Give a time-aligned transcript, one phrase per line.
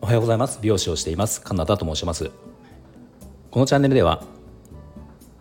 [0.00, 0.60] おはようございます。
[0.62, 1.40] 美容師をしています。
[1.40, 2.30] カナダと申します。
[3.50, 4.22] このチャンネルでは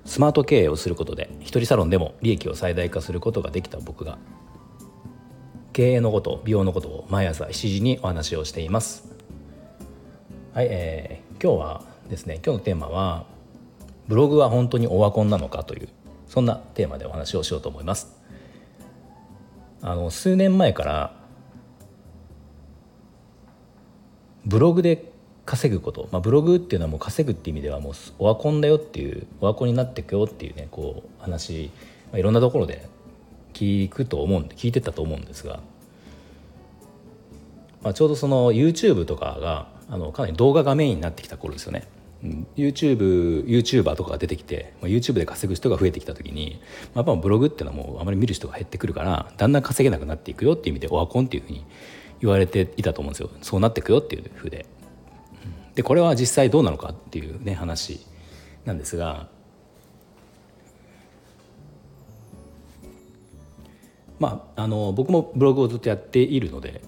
[0.03, 4.17] スマート経営をすることで一人サロンでも利益を最大化することができた僕が
[5.73, 9.11] 経営のこと美容のことを毎朝7時にお話をしています。
[10.55, 13.25] はい、えー、今日はですね今日のテーマは
[14.07, 15.89] ブログは本当にオワコンなのかという
[16.27, 18.20] そんなテーマでお話をしようと思います。
[19.81, 21.13] あの数年前から
[24.45, 25.11] ブログで
[25.45, 31.71] 稼ぐこと、まあ、ブログっていうのはもう稼ぐっていう意味ではもうオワコンだよっていうオワコンになっていくよっていうねこう話、
[32.11, 32.87] まあ、いろんなところで
[33.53, 35.59] 聞くと思うんで聞いてたと思うんですが、
[37.81, 41.87] まあ、ちょうどその YouTube とかがあのかなり動画がメインになってきた頃ですよね。
[42.55, 46.61] YouTube、YouTuber とかが出てきて、まあ、YouTube で稼ぐ人が増えてきた時に、
[46.93, 51.65] まあ、やっぱブログっていうのはもうあまり見る人が減ってくるからだんだん稼げなくなっていくよっていう意味でオワコンっていうふうに
[52.19, 54.65] 言われていたと思うんですよそうなっていくよっていうふうで。
[55.75, 58.05] でこれは実際どうなのかっていうね話
[58.65, 59.29] なんですが
[64.19, 66.81] まああの僕もブログをずっとやっているので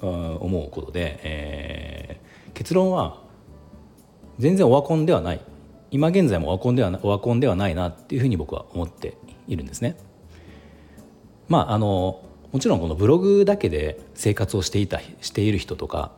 [0.00, 3.22] 思うことで、えー、結論は
[4.38, 5.40] 全然オワコンではない
[5.90, 9.96] 今現在もオワコンではオワコンではないなっていうふうに僕は思っているんですね。
[11.48, 16.12] まああのもちろんこのブログだけで生活をしていたしている人とか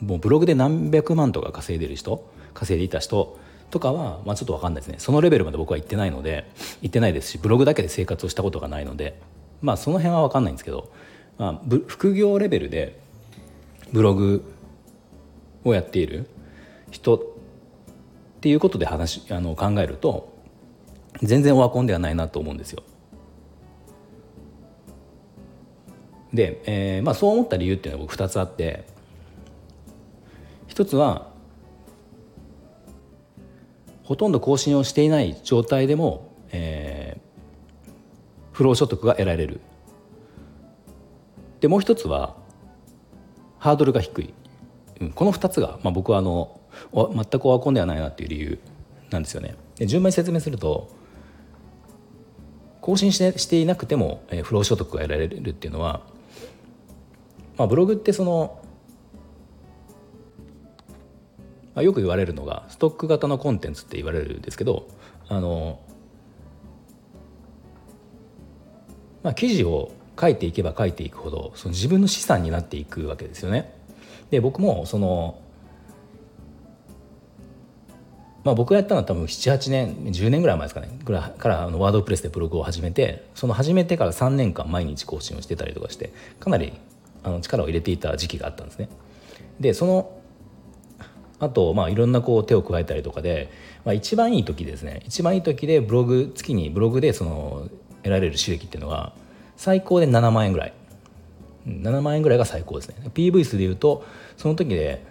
[0.00, 3.38] もうブログで何百万とか稼いでる人稼いでいた人
[3.70, 6.48] とかは、まあ、ちょっと分かんないですねそのレベルまで僕は行ってないので
[6.82, 9.20] 行ってないですしブログだけで生活をしたことがないので
[9.62, 10.92] まあその辺は分かんないんですけど、
[11.38, 12.98] まあ、副業レベルで
[13.92, 14.44] ブログ
[15.64, 16.26] をやっている
[16.94, 17.20] 人っ
[18.40, 20.32] ていうことで話あの考えると
[21.20, 22.82] 全然オワコンではないなと思うんですよ。
[26.32, 28.84] で、えーまあ、そう思った理由っていうのは僕2つあって
[30.66, 31.30] 一つは
[34.04, 37.90] ほとんど更新をしていない状態でも、えー、
[38.52, 39.60] 不労所得が得られる
[41.60, 42.36] でもう一つは
[43.58, 44.34] ハードルが低い、
[45.00, 46.60] うん、この2つが、まあ、僕はあの
[46.92, 48.58] 全くオワコンではないなっていう理由
[49.10, 50.90] なんですよねで順番に説明すると
[52.80, 56.02] 更新してしていなくても、えー、不労所得が得られるっていうのは、
[57.56, 58.60] まあ、ブログってその
[61.74, 64.88] まあ、よく言われるのがストック型のコンテンツって言われるんですけど
[65.28, 65.80] あの、
[69.22, 73.74] まあ、記事を書いていけば書いていくほどその自分の資産になっていくわけですよね。
[74.30, 75.40] で僕もその
[78.44, 80.88] まあ、僕がやったのは多分78年10年ぐらい前ですかね。
[81.02, 86.74] ぐらいからあのワードプレスでブログを始めてその始めてから3年間毎日更新をしてたりとかしてかなり
[87.22, 88.90] あの力を入れていた時期があったんですね。
[89.58, 90.20] でその
[91.40, 93.50] あと、まあ、いろんなこう手を加えたりとかで、
[93.84, 95.02] まあ、一番いい時ですね。
[95.06, 97.68] 一番いい時でブログ月にブログでその
[98.02, 99.14] 得られる収益っていうのが
[99.56, 100.74] 最高で7万円ぐらい。
[101.66, 102.96] 7万円ぐらいが最高ですね。
[103.14, 104.04] PV 数でいうと
[104.36, 105.02] その時で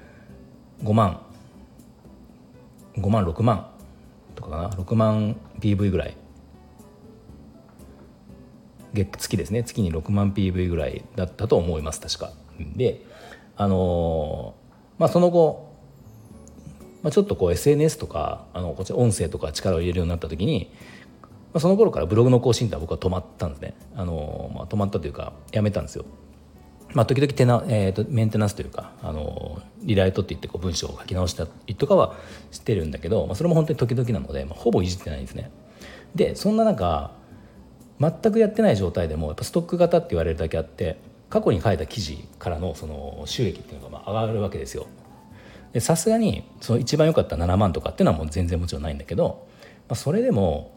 [0.83, 1.21] 5万。
[2.97, 3.69] 5万6万
[4.35, 6.17] とかかな？6万 PV ぐらい。
[8.93, 9.63] 月月ですね。
[9.63, 12.31] 月に6万 PV ぐらいだったと思います確か。
[12.75, 13.05] で
[13.55, 15.73] あのー、まあその後
[17.03, 20.71] まあ、ちょっとこう SNS とかあのこっち音声とか力を入れるようになった時に、
[21.21, 23.75] まあ、その頃からブログの更新って僕は止まったんですね。
[23.95, 26.05] あの、まあ、止まったというかやめたんですよ。
[26.93, 32.15] まあ、時々テナ、えーと、メンテナンスというかあのリライトって言ってこう文章を書き直したりとかは
[32.51, 35.51] してるんだけど、まあ、それも本当に時々なので、まあ、ほぼいじってないんですね。
[36.15, 37.11] でそんな中
[37.99, 40.97] 全くやってない状態でもやっぱストック型って言われるだけあって
[41.29, 44.85] 過去に書いた記事からのその収益っていうのがまあ上がるわけですよ。
[45.79, 49.47] さすがにその一番良かった7万とかっていうのはもう全然もちろんないんだけど、
[49.89, 50.71] まあ、それでも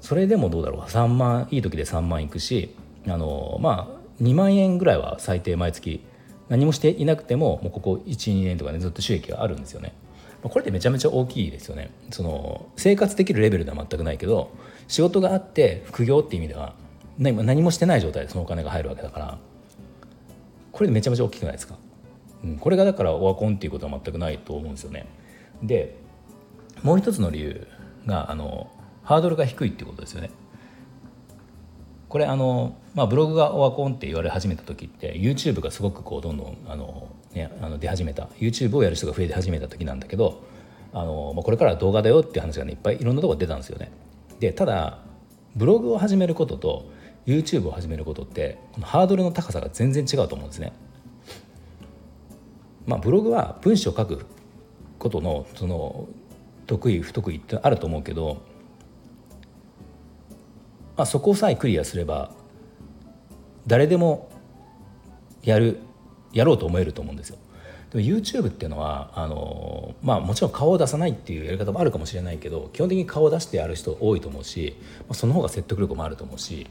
[0.00, 2.74] それでもどうだろう3万いい時で3万いくし
[3.06, 6.04] あのまあ2万円ぐらいは最低毎月
[6.48, 9.94] 何もしていなくてももうここ12年とかねずっと収益があるんですよね。
[10.42, 11.90] これってめちゃめちゃ大きいですよね。
[12.10, 14.50] その生活できるレベルでは全くないけど
[14.88, 16.74] 仕事があって副業っていう意味では
[17.18, 19.38] 何もしてない状態でそのお金が入るわけだから
[20.72, 21.76] これでめちゃめちゃ大きくないですか？
[22.42, 25.06] うん、これがだからオワコンっていうことは全くないと思うんですよね。
[25.62, 25.94] で
[26.82, 27.66] もう一つの理由
[28.06, 28.70] があの
[29.02, 30.30] ハードルが低いっていうことですよね。
[32.10, 40.42] これあの、まあ、ブログがオワコンって言われ始めた時って YouTube がすごくこうどんどんあの、ね、あの出始めた YouTube をやる人が増えて始めた時なんだけど
[40.92, 43.92] あの、まあ、これから動画だよっていう話がねいっぱいいろんなとこ出たんですよね。
[44.40, 44.98] でただ
[45.54, 46.90] ブログを始めることと
[47.26, 50.72] YouTube を始めることってこのハードルの高さが全然違うと思うんですね。
[52.86, 54.26] まあ、ブログは文章を書く
[54.98, 56.08] ことのその
[56.66, 58.42] 得意不得意ってあると思うけど、
[61.00, 62.30] まあ、そこさえクリアすれば
[63.66, 64.30] 誰でも
[65.42, 65.78] やる
[66.34, 67.38] やろうと思えると思うんですよ。
[67.90, 76.66] でも YouTube っていうのはあの、まあ、もちろん顔を出さないっていうやり方もあるかもしれないけど基本的に顔を出してやる人多いと思うし、まあ、その方が説得力もあると思うし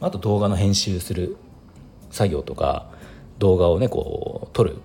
[0.00, 1.36] あと動画の編集する
[2.10, 2.90] 作業とか
[3.38, 4.78] 動画をねこう撮る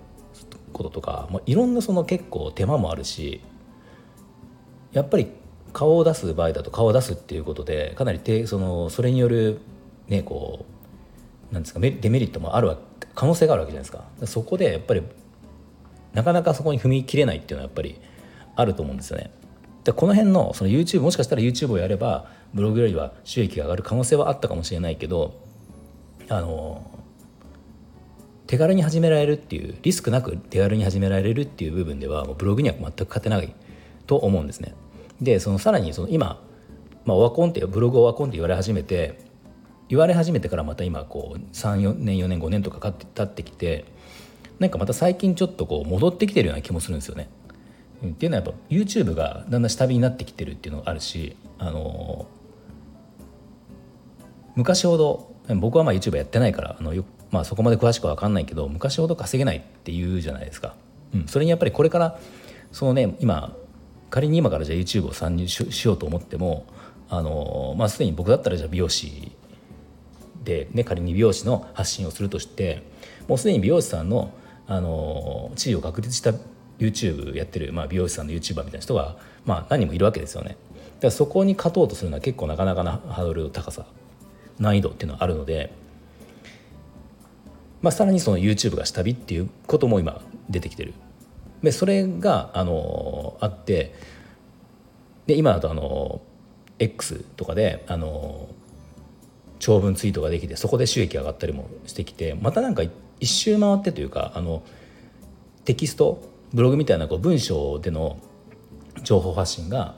[0.72, 3.40] こととか、まあ、いろんなその結構手間もあるし
[4.92, 5.26] やっぱり
[5.76, 9.60] 顔を出す場合だと顔を出すっていうことでかなりそのそれによる
[10.08, 10.64] ねこ
[11.50, 12.78] うなんですかデメリットもあるわ
[13.14, 15.02] 可能性があるわけじゃないですかそこでやっぱり
[16.14, 18.00] なかなかそこに踏み切れないっていうのはやっぱり
[18.54, 19.30] あると思うんですよね。
[19.84, 25.34] でこの辺のその YouTube もしかしたら YouTube をやればブログよりは収益が上がる可能性はあったかもしれないけど
[26.30, 26.90] あの
[28.46, 33.54] 手軽に始められるっていうリスクなく手軽に始められるっていう部分ではもうブログには全く勝てない
[34.06, 34.74] と思うんですね。
[35.20, 36.42] でそのさらにその今、
[37.04, 39.18] まあ、オワコンってブログオワコンって言われ始めて
[39.88, 43.84] 言われ始めてからまた今こう34年4年5年とか経ってきて
[44.58, 47.28] なんかまた最近ちょっとこう戻ってきてるような気もするんですよね。
[48.04, 52.26] っていうのはやっぱ YouTube がだんだん下火になってきてるっていうのがあるし、あの
[54.54, 56.92] 昔ほど僕はまあ YouTube やってないからあの、
[57.30, 60.74] まあ、そこまで詳しくは分かんないけど昔ほど稼げないっていうじゃないですか。
[61.14, 62.18] うん、それにやっぱりこれから
[62.72, 63.56] そのね今
[64.10, 66.66] 仮に今からじゃあ YouTube を参入しようと思っても
[67.08, 69.32] あのまあすでに僕だったらじゃあ美容師
[70.44, 72.82] で、ね、仮に美容師の発信をするとして
[73.28, 74.32] もうすでに美容師さんの
[74.68, 76.32] あの地位を確立した
[76.78, 80.50] YouTube やってる、まあ、美容師さんの YouTuber みたいな人が、まあ、何人もいるわけですよね。
[80.50, 80.58] だか
[81.02, 83.86] らそこに勝とうとするのは結構なかなかなハードルの高さ
[84.58, 85.72] 難易度っていうのはあるので、
[87.80, 90.20] まあ、さらにその YouTube が下火っていうことも今
[90.50, 90.94] 出てきてる。
[91.62, 93.94] でそれがあのあって
[95.26, 96.20] で今だとあの
[96.78, 98.48] X とかであの
[99.58, 102.82] 長文ツイートができてそこで収益上がったりもしてきてまたなんか
[103.20, 104.62] 一周回ってというかあの
[105.64, 106.22] テキスト
[106.52, 108.18] ブログみたいなこう文章での
[109.02, 109.94] 情報発信が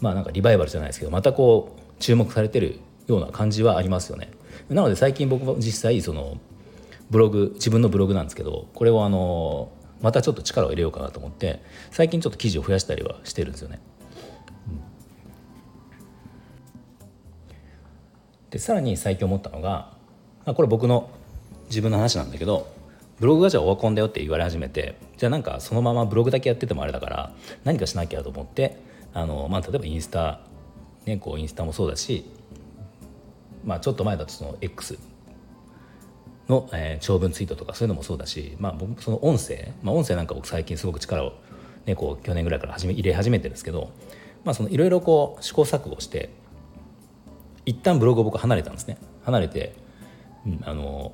[0.00, 4.30] まあなんかリバイバルじゃないですけどまたこう注目されてるような感じはありますよね。
[4.68, 6.38] なので最近僕も実際その
[7.10, 13.80] ブログ自分のブログなんですけどこれをあのまたちょっと力を入れようかなと思って最近ちょっと記事を増やしたりはしてるんですよね。
[18.50, 19.96] でさらに最近思ったのが、
[20.44, 21.10] まあ、これ僕の
[21.66, 22.72] 自分の話なんだけど
[23.18, 27.32] ブログがじゃあオワコンだよって言われ始めてじゃあなんかそのままブログだけやっててもあれだから
[27.64, 28.78] 何かしなきゃと思って
[29.12, 30.40] あの、まあ、例えばインスタ、
[31.04, 32.26] ね、こうインスタもそうだし、
[33.64, 34.98] まあ、ちょっと前だとその X
[36.48, 41.32] の、えー、長文ツイートとかそういうのもそうだし、まあ、僕その音声、まあ、音声なんか僕最近すごく力を、
[41.86, 43.90] ね、こう去年ぐらいから始め入れ始めてるんですけど、
[44.44, 46.30] まあ、そのいろいろこう試行錯誤して
[47.66, 48.98] 一旦ブログを僕離れたんですね。
[49.24, 49.74] 離れて、
[50.46, 51.12] うん、あの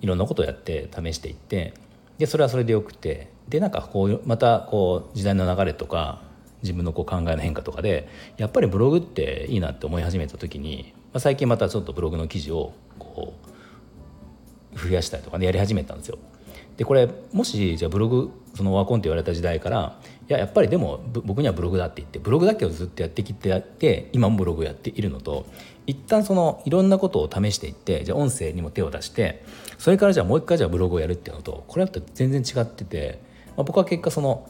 [0.00, 1.72] いろんなことをやって試していって
[2.18, 6.20] でそれはそれでよくてでなんかこうまたこう時代の流れとか
[6.62, 13.57] 自分のこう考えの変化とかでやっぱりブログっていいなって思い始めた時に、まあ、最近またちょっとブログの記事をこう
[14.78, 16.18] 増やしたりとかねやり始めたんですよ。
[16.76, 25.46] でこれもしじゃあブログそのワコンって言われた時代からいややっぱりでも僕にはブログだって言ってブログだけをずっとやってきてやって今もブログをやっているのと
[25.86, 29.42] 一旦そのいろんなことを試していってじゃあ音声にも手を出して
[29.78, 33.20] それからじゃあもう一回じゃあブログをやるっていうのとこれだと全然違ってて、
[33.56, 34.48] まあ、僕は結果その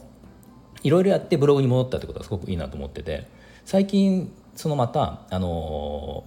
[0.83, 3.27] いろいろやってブログに戻ったってことはすごくいいなと思ってて
[3.65, 6.25] 最近そのまたあの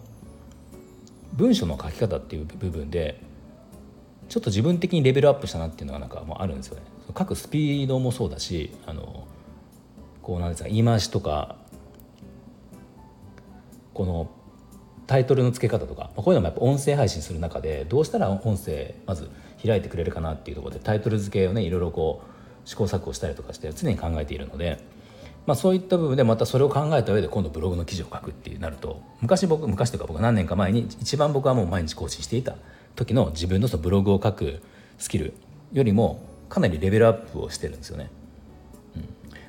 [1.34, 3.20] 文章の書き方っていう部分で
[4.32, 6.82] ちょっと自分的にレベルアップしたなっていうのがなんかもうあるんですよね。
[7.08, 9.28] 書くスピードもそうだしあの
[10.22, 11.56] こうなんですか言い回しとか
[13.92, 14.30] この
[15.06, 19.28] タイトルの付け方とかこういうのもやっぱ音声配信する中でどうしたら音声まず
[19.62, 24.82] 開いてくれるかなっていうところでタイトル付けをねいろいろこう試行錯誤したりとかして常に考えているので、
[25.44, 32.56] まあ、そういった部分でまたそれを考えた上で今度ブログの記事を書くってなると昔僕昔とか僕何年か前に一番僕はもう毎日更新していた
[32.96, 34.60] 時の自分のそのブログを書く
[34.98, 35.34] スキル
[35.72, 38.10] よりもかなりレベルアップをしてるんですよね。
[38.96, 39.02] うん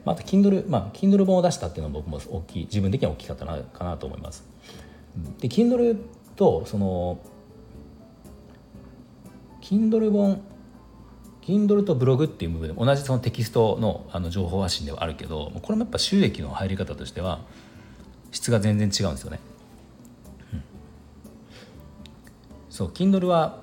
[0.05, 4.45] まあ、あと Kindle、まあ、Kindle 本を出したっていうのも僕も大きい自分的には大きかったなかなと思います。
[5.39, 5.97] で Kindle
[6.35, 7.19] とその
[9.61, 10.41] Kindle 本
[11.41, 17.41] Kindle とブログっていう部分で同じそのテキストのあの情報発信ではあるけどこれもやっぱ収益の入り方としては
[18.31, 19.39] 質が全然違うんですよね。
[22.73, 23.59] そう Kindle は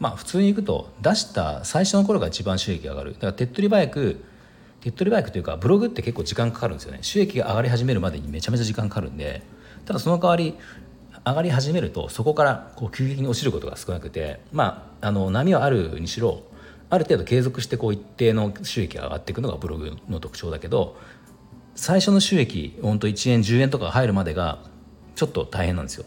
[0.00, 4.24] まあ普通にいくと出した最初の頃が一番収益が上がるだから手っ取り早く
[4.80, 9.42] 手っ取り早くというかブログって結構時間かかるんですよね収益が上がり始めるまでにめちゃめちゃ時間かかるんで
[9.84, 10.56] ただその代わり
[11.24, 16.42] 上がり始めるとそこからこう急激に落ちることが少なくてまああの波はあるにしろ
[16.90, 20.96] ある程度継続してこう一定の収益が上がっていくのがブログの特徴だけど
[21.76, 24.58] 最初の収益ほんと1円10円とか入るまでが
[25.14, 26.06] ちょっと大変なんですよ。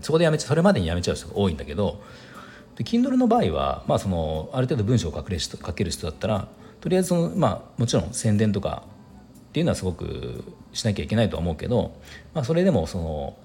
[0.00, 2.02] そこでやめちゃそれまでにやめちゃう人が多いんだけど
[2.76, 6.48] で Kindle の場合は、まあ、そのある程度文章を書ける人書ける人だったら
[6.80, 8.84] とりあえずその、まあ、もちろん宣伝とか
[9.50, 11.94] っていうのはすごくしなきゃいけないとは思うけど、
[12.34, 13.36] まあ、それでもその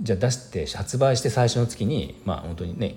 [0.00, 2.94] じゃあ出して発売して最初の月にまあ本当にね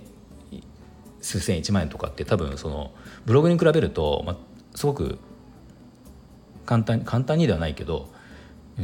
[1.21, 2.91] 数千1万円とかって多分その
[3.25, 4.37] ブログに比べると、まあ、
[4.75, 5.17] すごく
[6.65, 8.09] 簡単簡単にではないけど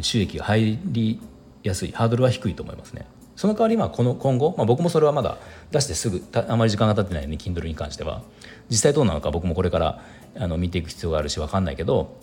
[0.01, 1.19] 収益が入り
[1.63, 3.05] やすいハードルは低いと思いますね。
[3.37, 5.37] その代わりまあこの今後、まあ、僕もそれはまだ
[5.71, 8.23] 出してすぐあまり時間が経ってないので Kindle に関しては。
[8.69, 10.03] 実際どうなのか僕もこれから
[10.35, 12.17] あの見ていく必要があるし分かんないけど、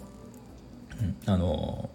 [1.00, 1.88] うん、あの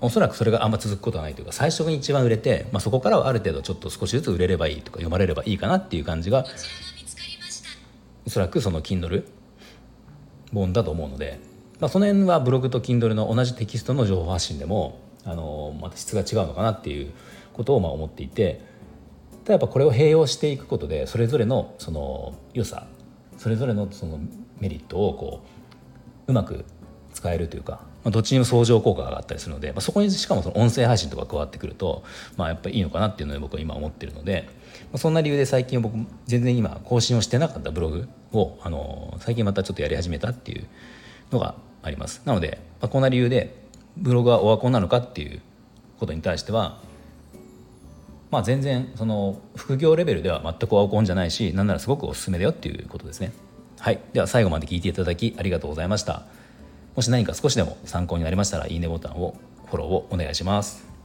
[0.00, 6.44] おそらくそれがあんま続くことはないというか最初に一番売れて、まあ、そこからはある程度ちょっと少しずつ売れればいいとか読まれればいいかなっていう感じが
[8.26, 9.24] おそらくその Kindle
[10.52, 11.40] 本だと思うので、
[11.80, 17.12] まあ、その辺はブログと Kindle の同じテキストの情報発信でもあのまた質が違うのかなっていう
[17.56, 18.60] ことをまあ思っていて
[19.44, 22.86] ただやっぱこれを併用していくことでそれぞれのその良さ
[23.38, 24.18] それぞれのその
[24.60, 25.42] メリットをこ
[26.28, 26.64] ううまく
[27.12, 32.04] 使えるというか、まあ、どっちにも相乗効果があったりするので、まあ、そこにしかもその音声配信とか加わってくると、
[32.36, 34.48] まあ、やっぱりいいのかなっていうので僕は今思ってるので、
[34.92, 35.94] まあ、そんな理由で最近僕
[36.26, 40.66] 全然今更新をしてなかったブログをあの最近またちょっとやり始めたっていう
[41.30, 42.20] のがあります。
[42.26, 43.54] なので、まあ、こんな理由で
[43.96, 45.40] ブログはオワコンなのかっていう
[45.98, 46.80] ことに対しては
[48.30, 53.32] まあ全然その副業レベルでは全くオワコンじゃないしなんならすごくおすすめだよっていうことですね。
[53.78, 54.00] はい。
[54.12, 56.24] では最後まで聞いていただきありがとうございました。
[56.94, 60.95] もし何か少しでも参考になりましたらいいねボタンをフォローをお願いします。